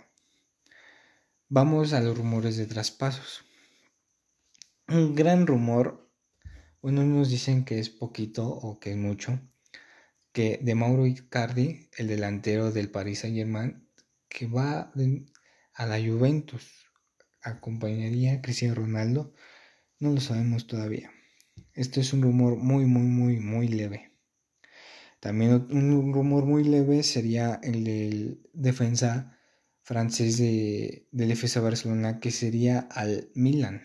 vamos 1.48 1.92
a 1.92 2.00
los 2.00 2.18
rumores 2.18 2.56
de 2.56 2.66
traspasos. 2.66 3.44
Un 4.88 5.14
gran 5.14 5.46
rumor, 5.46 6.10
bueno, 6.80 7.04
nos 7.04 7.30
dicen 7.30 7.64
que 7.64 7.78
es 7.78 7.90
poquito 7.90 8.48
o 8.48 8.80
que 8.80 8.90
es 8.90 8.96
mucho, 8.96 9.40
que 10.32 10.58
de 10.60 10.74
Mauro 10.74 11.06
Icardi, 11.06 11.88
el 11.96 12.08
delantero 12.08 12.72
del 12.72 12.90
Paris 12.90 13.20
Saint 13.20 13.36
Germain, 13.36 13.88
que 14.28 14.48
va 14.48 14.92
a 15.74 15.86
la 15.86 16.00
Juventus 16.00 16.91
acompañaría 17.42 18.34
a 18.34 18.42
Cristiano 18.42 18.74
Ronaldo, 18.74 19.34
no 19.98 20.10
lo 20.12 20.20
sabemos 20.20 20.66
todavía. 20.66 21.10
Esto 21.74 22.00
es 22.00 22.12
un 22.12 22.22
rumor 22.22 22.56
muy, 22.56 22.86
muy, 22.86 23.02
muy, 23.02 23.40
muy 23.40 23.68
leve. 23.68 24.12
También 25.20 25.68
un 25.70 26.12
rumor 26.12 26.44
muy 26.44 26.64
leve 26.64 27.02
sería 27.02 27.60
el 27.62 27.84
del 27.84 28.42
defensa 28.52 29.38
francés 29.82 30.38
de, 30.38 31.08
del 31.12 31.32
FC 31.32 31.60
Barcelona, 31.60 32.20
que 32.20 32.30
sería 32.30 32.80
al 32.90 33.30
Milan. 33.34 33.82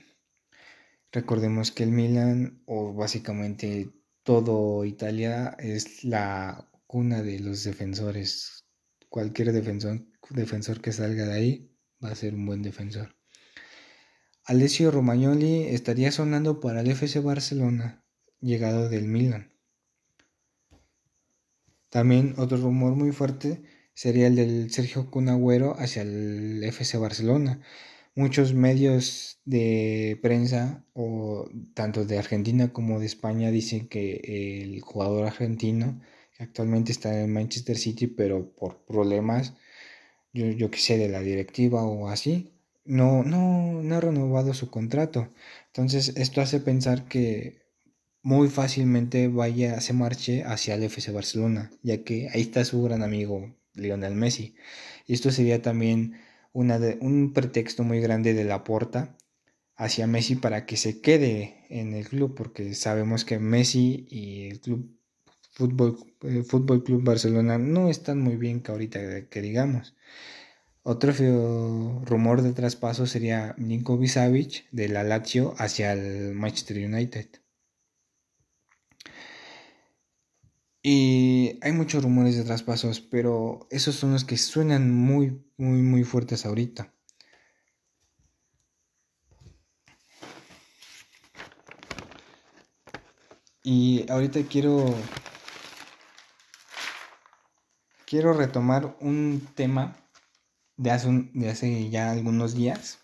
Recordemos 1.12 1.72
que 1.72 1.84
el 1.84 1.92
Milan, 1.92 2.64
o 2.66 2.94
básicamente 2.94 3.92
todo 4.24 4.86
Italia, 4.86 5.56
es 5.60 6.04
la 6.04 6.70
cuna 6.88 7.24
de 7.24 7.40
los 7.40 7.64
defensores. 7.64 8.66
Cualquier 9.10 9.52
defensor, 9.52 10.06
defensor 10.30 10.82
que 10.82 10.92
salga 10.92 11.26
de 11.26 11.34
ahí 11.34 11.78
va 12.04 12.12
a 12.12 12.16
ser 12.16 12.36
un 12.36 12.46
buen 12.46 12.62
defensor. 12.62 13.17
Alessio 14.48 14.92
Romagnoli 14.92 15.64
estaría 15.64 16.10
sonando 16.10 16.62
para 16.62 16.80
el 16.80 16.88
FC 16.88 17.20
Barcelona, 17.20 18.06
llegado 18.40 18.88
del 18.88 19.06
Milan. 19.06 19.52
También 21.90 22.34
otro 22.38 22.56
rumor 22.56 22.96
muy 22.96 23.12
fuerte 23.12 23.62
sería 23.94 24.28
el 24.28 24.38
del 24.38 24.72
Sergio 24.72 25.12
Cunagüero 25.12 25.76
hacia 25.78 26.04
el 26.04 26.64
FC 26.64 26.98
Barcelona. 26.98 27.60
Muchos 28.16 28.54
medios 28.54 29.42
de 29.44 30.18
prensa, 30.22 30.86
o 30.94 31.50
tanto 31.74 32.06
de 32.06 32.18
Argentina 32.18 32.72
como 32.72 33.02
de 33.02 33.06
España, 33.06 33.52
dicen 33.52 33.90
que 33.90 34.64
el 34.64 34.80
jugador 34.80 35.28
argentino, 35.28 36.00
que 36.38 36.44
actualmente 36.44 36.94
está 36.94 37.22
en 37.22 37.34
Manchester 37.34 37.78
City, 37.78 38.08
pero 38.08 38.50
por 38.56 38.86
problemas, 38.86 39.56
yo, 40.32 40.46
yo 40.46 40.72
que 40.72 40.80
sé, 40.80 40.98
de 40.98 41.10
la 41.10 41.20
directiva 41.20 41.84
o 41.84 42.08
así, 42.08 42.57
no, 42.88 43.24
no, 43.24 43.82
no 43.84 43.96
ha 43.96 44.02
renovado 44.02 44.54
su 44.54 44.70
contrato. 44.70 45.30
Entonces, 45.68 46.14
esto 46.18 46.42
hace 46.42 46.60
pensar 46.60 47.08
que 47.08 47.62
muy 48.24 48.50
fácilmente 48.50 49.28
vaya, 49.30 49.80
se 49.82 49.94
marche 49.94 50.44
hacia 50.44 50.76
el 50.76 50.84
FC 50.84 51.12
Barcelona, 51.12 51.72
ya 51.84 52.04
que 52.04 52.30
ahí 52.34 52.42
está 52.42 52.66
su 52.66 52.82
gran 52.84 53.04
amigo 53.04 53.56
Lionel 53.74 54.16
Messi. 54.16 54.56
Y 55.06 55.14
esto 55.14 55.32
sería 55.32 55.62
también 55.62 56.20
una 56.54 56.80
un 57.02 57.34
pretexto 57.34 57.84
muy 57.84 58.00
grande 58.02 58.34
de 58.34 58.44
la 58.44 58.64
porta 58.64 59.16
hacia 59.76 60.08
Messi 60.08 60.36
para 60.36 60.66
que 60.66 60.78
se 60.78 61.02
quede 61.02 61.66
en 61.70 61.94
el 61.94 62.08
club, 62.08 62.36
porque 62.36 62.74
sabemos 62.74 63.26
que 63.26 63.40
Messi 63.40 64.08
y 64.10 64.48
el 64.50 64.60
club 64.62 64.98
Fútbol, 65.58 65.98
eh, 66.22 66.44
Fútbol 66.44 66.84
Club 66.84 67.04
Barcelona 67.04 67.58
no 67.58 67.90
están 67.90 68.20
muy 68.22 68.36
bien 68.36 68.62
que 68.62 68.72
ahorita 68.72 69.28
que 69.28 69.42
digamos. 69.42 69.96
Otro 70.90 71.12
rumor 72.06 72.42
de 72.44 72.54
traspaso 72.54 73.08
sería 73.08 73.54
Niko 73.58 74.00
Savic 74.08 74.70
de 74.72 74.88
la 74.88 75.04
Lazio 75.04 75.54
hacia 75.58 75.92
el 75.92 76.34
Manchester 76.34 76.78
United. 76.78 77.28
Y 80.82 81.60
hay 81.62 81.74
muchos 81.74 82.02
rumores 82.02 82.38
de 82.38 82.46
traspasos, 82.46 83.02
pero 83.02 83.68
esos 83.70 83.96
son 83.96 84.14
los 84.14 84.24
que 84.24 84.38
suenan 84.38 84.90
muy, 84.90 85.44
muy, 85.58 85.82
muy 85.82 86.06
fuertes 86.06 86.46
ahorita. 86.46 86.94
Y 93.62 94.10
ahorita 94.10 94.40
quiero 94.44 94.96
quiero 98.06 98.32
retomar 98.32 98.96
un 99.02 99.46
tema 99.54 100.07
de 100.78 100.92
hace, 100.92 101.30
de 101.34 101.50
hace 101.50 101.90
ya 101.90 102.12
algunos 102.12 102.56
días, 102.56 103.00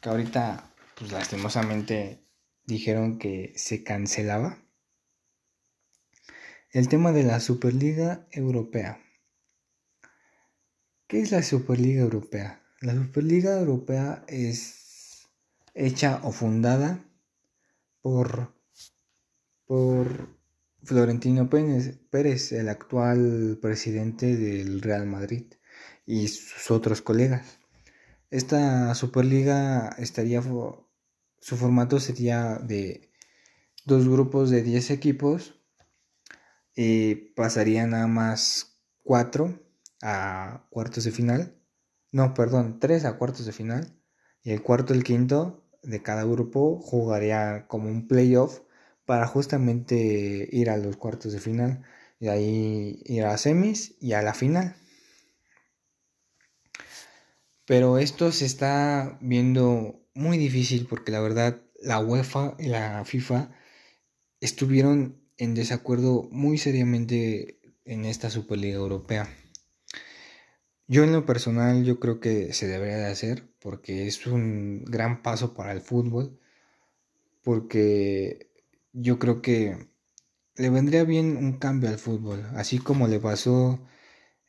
que 0.00 0.08
ahorita, 0.08 0.70
pues 0.98 1.10
lastimosamente, 1.10 2.22
dijeron 2.66 3.18
que 3.18 3.52
se 3.56 3.82
cancelaba. 3.82 4.62
El 6.70 6.88
tema 6.88 7.12
de 7.12 7.22
la 7.22 7.40
Superliga 7.40 8.26
Europea. 8.30 9.00
¿Qué 11.06 11.20
es 11.20 11.30
la 11.30 11.42
Superliga 11.42 12.02
Europea? 12.02 12.62
La 12.80 12.92
Superliga 12.92 13.58
Europea 13.58 14.24
es 14.28 15.28
hecha 15.74 16.20
o 16.24 16.32
fundada 16.32 17.04
por, 18.02 18.54
por 19.64 20.28
Florentino 20.82 21.48
Pérez, 21.48 22.52
el 22.52 22.68
actual 22.68 23.58
presidente 23.62 24.36
del 24.36 24.82
Real 24.82 25.06
Madrid 25.06 25.46
y 26.06 26.28
sus 26.28 26.70
otros 26.70 27.02
colegas. 27.02 27.58
Esta 28.30 28.94
Superliga 28.94 29.88
estaría 29.98 30.42
su 30.42 31.56
formato 31.56 32.00
sería 32.00 32.56
de 32.56 33.10
dos 33.84 34.08
grupos 34.08 34.50
de 34.50 34.62
10 34.62 34.90
equipos 34.90 35.60
y 36.74 37.14
pasarían 37.34 37.94
a 37.94 38.06
más 38.06 38.80
4 39.04 39.60
a 40.02 40.66
cuartos 40.70 41.04
de 41.04 41.12
final. 41.12 41.56
No, 42.12 42.34
perdón, 42.34 42.78
3 42.80 43.04
a 43.04 43.16
cuartos 43.16 43.46
de 43.46 43.52
final. 43.52 44.00
Y 44.42 44.52
el 44.52 44.62
cuarto 44.62 44.94
el 44.94 45.04
quinto 45.04 45.64
de 45.82 46.02
cada 46.02 46.24
grupo 46.24 46.80
jugaría 46.80 47.66
como 47.68 47.88
un 47.88 48.08
playoff 48.08 48.60
para 49.04 49.26
justamente 49.26 50.48
ir 50.52 50.70
a 50.70 50.76
los 50.76 50.96
cuartos 50.96 51.32
de 51.32 51.40
final 51.40 51.84
y 52.18 52.28
ahí 52.28 53.02
ir 53.04 53.24
a 53.24 53.38
semis 53.38 53.96
y 54.00 54.12
a 54.12 54.22
la 54.22 54.34
final. 54.34 54.76
Pero 57.66 57.98
esto 57.98 58.32
se 58.32 58.46
está 58.46 59.18
viendo 59.20 60.00
muy 60.14 60.38
difícil 60.38 60.86
porque 60.86 61.12
la 61.12 61.20
verdad 61.20 61.60
la 61.82 61.98
UEFA 61.98 62.54
y 62.58 62.68
la 62.68 63.04
FIFA 63.04 63.50
estuvieron 64.40 65.20
en 65.36 65.54
desacuerdo 65.54 66.28
muy 66.30 66.58
seriamente 66.58 67.60
en 67.84 68.04
esta 68.04 68.30
Superliga 68.30 68.76
Europea. 68.76 69.28
Yo 70.88 71.02
en 71.02 71.12
lo 71.12 71.26
personal 71.26 71.84
yo 71.84 71.98
creo 71.98 72.20
que 72.20 72.52
se 72.52 72.68
debería 72.68 72.98
de 72.98 73.06
hacer 73.06 73.48
porque 73.60 74.06
es 74.06 74.26
un 74.26 74.84
gran 74.84 75.22
paso 75.22 75.54
para 75.54 75.72
el 75.72 75.80
fútbol 75.80 76.38
porque 77.42 78.50
yo 78.92 79.18
creo 79.18 79.42
que 79.42 79.88
le 80.56 80.70
vendría 80.70 81.04
bien 81.04 81.36
un 81.36 81.58
cambio 81.58 81.90
al 81.90 81.98
fútbol, 81.98 82.44
así 82.54 82.78
como 82.78 83.08
le 83.08 83.20
pasó 83.20 83.80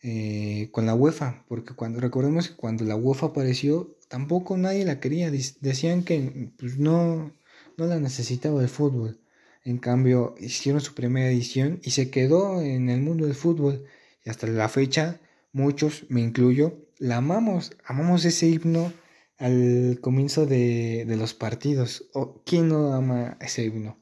eh, 0.04 0.70
con 0.72 0.86
la 0.86 0.96
UEFA, 0.96 1.46
porque 1.48 1.74
cuando 1.74 2.00
recordemos 2.00 2.50
que 2.50 2.56
cuando 2.56 2.86
la 2.86 2.96
UEFA 2.96 3.28
apareció, 3.28 3.98
tampoco 4.10 4.58
nadie 4.58 4.86
la 4.86 5.00
quería, 5.00 5.32
decían 5.32 6.04
que 6.04 6.52
pues, 6.58 6.78
no, 6.78 7.34
no 7.78 7.86
la 7.86 8.00
necesitaba 8.00 8.62
el 8.62 8.70
fútbol. 8.70 9.20
En 9.64 9.80
cambio, 9.80 10.36
hicieron 10.40 10.82
su 10.82 10.94
primera 10.94 11.30
edición 11.30 11.80
y 11.84 11.92
se 11.92 12.10
quedó 12.10 12.62
en 12.62 12.90
el 12.90 13.02
mundo 13.02 13.26
del 13.26 13.36
fútbol. 13.36 13.86
Y 14.24 14.30
hasta 14.30 14.48
la 14.48 14.70
fecha, 14.70 15.20
muchos, 15.52 16.06
me 16.10 16.22
incluyo, 16.22 16.88
la 17.00 17.18
amamos, 17.18 17.76
amamos 17.86 18.24
ese 18.26 18.48
himno 18.48 18.94
al 19.38 20.00
comienzo 20.02 20.46
de, 20.46 21.06
de 21.06 21.18
los 21.18 21.34
partidos. 21.34 22.10
¿Quién 22.46 22.70
no 22.70 22.94
ama 22.94 23.38
ese 23.42 23.66
himno? 23.66 23.98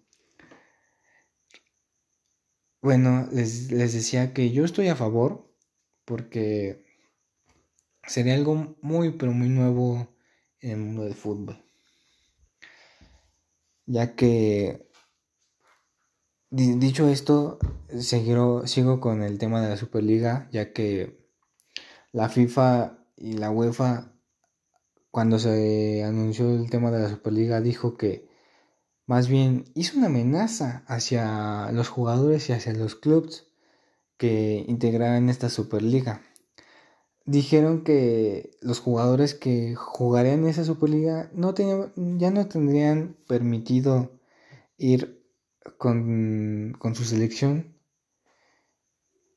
Bueno, 2.85 3.27
les, 3.31 3.67
decía 3.69 4.31
que 4.31 4.51
yo 4.51 4.63
estoy 4.63 4.89
a 4.89 4.95
favor 4.95 5.44
porque 6.05 6.85
sería 8.07 8.35
algo 8.35 8.77
muy, 8.81 9.11
pero 9.11 9.31
muy 9.31 9.49
nuevo 9.49 10.07
en 10.61 10.71
el 10.71 10.77
mundo 10.77 11.03
del 11.03 11.15
fútbol. 11.15 11.61
Ya 13.87 14.15
que, 14.15 14.89
dicho 16.49 17.09
esto, 17.09 17.59
sigo, 17.99 18.65
sigo 18.67 18.99
con 18.99 19.21
el 19.21 19.37
tema 19.37 19.61
de 19.61 19.69
la 19.69 19.77
Superliga, 19.77 20.47
ya 20.51 20.73
que 20.73 21.19
la 22.11 22.29
FIFA 22.29 22.97
y 23.17 23.33
la 23.33 23.51
UEFA, 23.51 24.11
cuando 25.11 25.39
se 25.39 26.03
anunció 26.03 26.49
el 26.49 26.69
tema 26.69 26.91
de 26.91 27.01
la 27.01 27.09
Superliga, 27.09 27.61
dijo 27.61 27.97
que 27.97 28.27
más 29.05 29.27
bien 29.27 29.65
hizo 29.75 29.97
una 29.97 30.07
amenaza 30.07 30.83
hacia 30.87 31.71
los 31.71 31.89
jugadores 31.89 32.49
y 32.49 32.53
hacia 32.53 32.73
los 32.73 32.95
clubes 32.95 33.47
que 34.17 34.65
integraran 34.67 35.29
esta 35.29 35.49
Superliga. 35.49 36.21
Dijeron 37.25 37.83
que 37.83 38.51
los 38.61 38.79
jugadores 38.79 39.33
que 39.33 39.75
jugarían 39.75 40.47
esa 40.47 40.63
Superliga 40.63 41.29
no 41.33 41.53
ya 41.55 42.31
no 42.31 42.47
tendrían 42.47 43.15
permitido 43.27 44.11
ir 44.77 45.23
con, 45.77 46.75
con 46.77 46.95
su 46.95 47.03
selección 47.03 47.75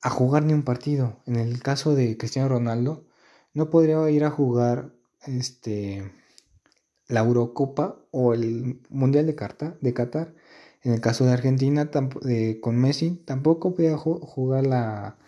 a 0.03 0.11
jugar 0.11 0.45
ni 0.45 0.53
un 0.53 0.62
partido. 0.64 1.21
En 1.27 1.37
el 1.37 1.62
caso 1.62 1.95
de 1.95 2.17
Cristiano 2.17 2.49
Ronaldo, 2.49 3.07
no 3.55 3.71
podría 3.71 4.09
ir 4.11 4.25
a 4.25 4.31
jugar 4.31 4.93
este 5.27 6.12
la 7.09 7.21
Eurocopa 7.21 7.97
o 8.11 8.35
el 8.35 8.81
Mundial 8.91 9.27
de, 9.27 9.35
Carta, 9.35 9.77
de 9.81 9.95
Qatar. 9.95 10.35
En 10.83 10.93
el 10.93 11.01
caso 11.01 11.25
de 11.25 11.33
Argentina, 11.33 11.91
con 12.61 12.77
Messi, 12.77 13.23
tampoco 13.25 13.75
podía 13.75 13.97
jugar 13.97 14.67
la, 14.67 15.19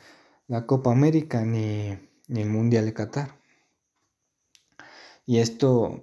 Copa 0.66 0.92
América 0.92 1.44
ni, 1.44 1.98
el 2.28 2.48
Mundial 2.48 2.86
de 2.86 2.94
Qatar. 2.94 3.38
Y 5.26 5.38
esto, 5.38 6.02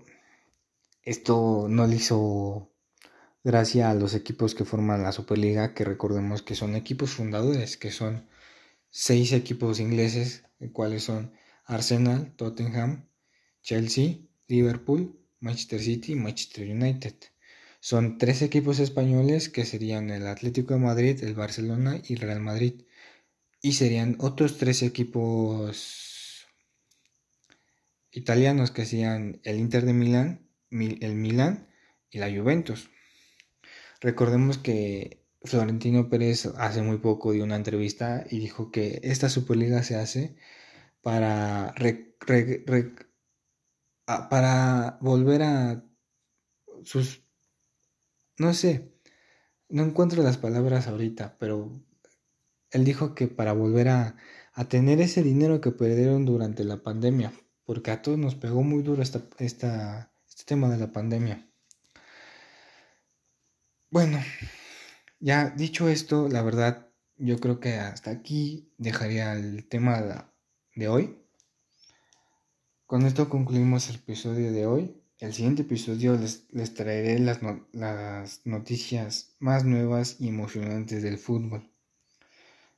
esto 1.04 1.68
no 1.70 1.88
le 1.88 1.96
hizo 1.96 2.72
gracia 3.44 3.90
a 3.90 3.94
los 3.94 4.14
equipos 4.14 4.56
que 4.56 4.66
forman 4.66 5.04
la 5.04 5.12
Superliga, 5.12 5.74
que 5.74 5.86
recordemos 5.86 6.42
que 6.42 6.56
son 6.56 6.76
equipos 6.76 7.12
fundadores, 7.12 7.78
que 7.78 7.92
son 7.92 8.28
seis 8.90 9.32
equipos 9.34 9.80
ingleses, 9.80 10.44
cuales 10.74 11.04
son 11.04 11.34
Arsenal, 11.66 12.34
Tottenham, 12.36 13.08
Chelsea, 13.62 14.20
Liverpool, 14.48 15.20
Manchester 15.40 15.82
City 15.82 16.14
y 16.14 16.16
Manchester 16.16 16.70
United. 16.70 17.16
Son 17.90 18.18
tres 18.18 18.42
equipos 18.42 18.80
españoles 18.80 19.48
que 19.48 19.64
serían 19.64 20.10
el 20.10 20.28
Atlético 20.28 20.74
de 20.74 20.82
Madrid, 20.82 21.24
el 21.24 21.36
Barcelona 21.36 22.02
y 22.04 22.16
el 22.16 22.20
Real 22.20 22.42
Madrid. 22.42 22.84
Y 23.62 23.72
serían 23.80 24.18
otros 24.20 24.58
tres 24.58 24.84
equipos 24.84 26.46
italianos 28.12 28.72
que 28.72 28.86
serían 28.86 29.40
el 29.46 29.58
Inter 29.58 29.86
de 29.86 29.94
Milán, 29.94 30.50
el 30.70 31.16
Milán 31.16 31.70
y 32.10 32.18
la 32.18 32.30
Juventus. 32.30 32.90
Recordemos 34.02 34.58
que 34.58 35.26
Florentino 35.44 36.10
Pérez 36.10 36.46
hace 36.58 36.82
muy 36.82 36.98
poco 36.98 37.32
dio 37.32 37.46
una 37.46 37.56
entrevista 37.56 38.26
y 38.30 38.40
dijo 38.40 38.70
que 38.70 39.00
esta 39.04 39.30
Superliga 39.30 39.82
se 39.84 39.96
hace 39.96 40.36
para 41.02 41.74
para 44.30 44.98
volver 45.00 45.44
a 45.44 45.86
sus... 46.84 47.27
No 48.38 48.54
sé, 48.54 48.92
no 49.70 49.84
encuentro 49.84 50.24
las 50.24 50.38
palabras 50.38 50.88
ahorita, 50.88 51.38
pero 51.40 51.72
él 52.72 52.86
dijo 52.86 53.16
que 53.16 53.28
para 53.28 53.54
volver 53.54 53.90
a, 53.90 54.16
a 54.54 54.66
tener 54.66 55.02
ese 55.02 55.24
dinero 55.24 55.62
que 55.62 55.72
perdieron 55.72 56.26
durante 56.26 56.64
la 56.64 56.84
pandemia, 56.84 57.34
porque 57.66 57.92
a 57.92 58.02
todos 58.02 58.18
nos 58.18 58.36
pegó 58.36 58.64
muy 58.64 58.84
duro 58.84 59.02
esta, 59.02 59.22
esta, 59.40 60.12
este 60.28 60.44
tema 60.46 60.70
de 60.70 60.78
la 60.78 60.92
pandemia. 60.92 61.48
Bueno, 63.90 64.20
ya 65.20 65.50
dicho 65.50 65.90
esto, 65.90 66.28
la 66.28 66.44
verdad, 66.44 66.90
yo 67.18 67.40
creo 67.40 67.60
que 67.60 67.76
hasta 67.76 68.12
aquí 68.12 68.72
dejaría 68.78 69.34
el 69.34 69.68
tema 69.68 70.32
de 70.76 70.88
hoy. 70.88 71.20
Con 72.86 73.06
esto 73.06 73.30
concluimos 73.30 73.90
el 73.90 73.96
episodio 73.96 74.52
de 74.52 74.66
hoy. 74.66 75.02
El 75.20 75.34
siguiente 75.34 75.64
episodio 75.64 76.16
les, 76.52 76.74
traeré 76.76 77.18
las, 77.18 77.40
las 77.72 78.42
noticias 78.46 79.36
más 79.40 79.66
nuevas 79.66 80.18
y 80.20 80.28
emocionantes 80.28 81.02
del 81.02 81.18
fútbol. 81.18 81.68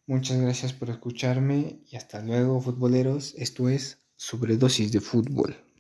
Muchas 0.08 0.40
gracias 0.40 0.72
por 0.72 0.90
escucharme 0.90 1.82
y 1.92 1.98
hasta 1.98 2.22
luego 2.22 2.62
futboleros. 2.62 3.36
Esto 3.38 3.68
es 3.68 4.00
Sobredosis 4.16 4.92
de 4.94 5.02
Fútbol. 5.02 5.58